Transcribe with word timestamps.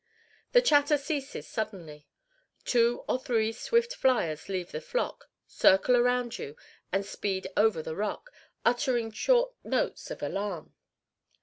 The 0.53 0.63
chatter 0.63 0.97
ceases 0.97 1.45
suddenly. 1.47 2.07
Two 2.65 3.03
or 3.07 3.19
three 3.19 3.51
swift 3.51 3.93
fliers 3.93 4.49
leave 4.49 4.71
the 4.71 4.81
flock, 4.81 5.29
circle 5.45 5.95
around 5.95 6.39
you, 6.39 6.55
and 6.91 7.05
speed 7.05 7.45
over 7.55 7.83
the 7.83 7.95
rock, 7.95 8.31
uttering 8.65 9.11
short 9.11 9.53
notes 9.63 10.09
of 10.09 10.23
alarm. 10.23 10.73